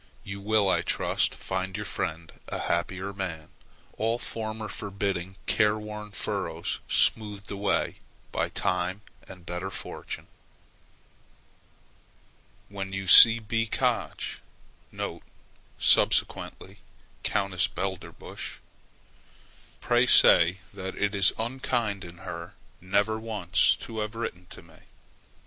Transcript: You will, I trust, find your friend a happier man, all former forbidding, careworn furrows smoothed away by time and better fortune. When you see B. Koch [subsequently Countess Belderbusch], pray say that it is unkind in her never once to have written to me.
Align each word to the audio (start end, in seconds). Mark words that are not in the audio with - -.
You 0.23 0.41
will, 0.41 0.67
I 0.67 0.81
trust, 0.81 1.35
find 1.35 1.75
your 1.77 1.85
friend 1.85 2.33
a 2.47 2.57
happier 2.61 3.13
man, 3.13 3.49
all 3.99 4.17
former 4.17 4.67
forbidding, 4.67 5.35
careworn 5.45 6.09
furrows 6.09 6.79
smoothed 6.89 7.51
away 7.51 7.99
by 8.31 8.49
time 8.49 9.01
and 9.27 9.45
better 9.45 9.69
fortune. 9.69 10.25
When 12.67 12.93
you 12.93 13.05
see 13.05 13.37
B. 13.37 13.67
Koch 13.67 14.41
[subsequently 15.79 16.79
Countess 17.21 17.67
Belderbusch], 17.67 18.57
pray 19.81 20.07
say 20.07 20.57
that 20.73 20.97
it 20.97 21.13
is 21.13 21.31
unkind 21.37 22.03
in 22.03 22.17
her 22.25 22.55
never 22.81 23.19
once 23.19 23.75
to 23.81 23.99
have 23.99 24.15
written 24.15 24.47
to 24.47 24.63
me. 24.63 24.79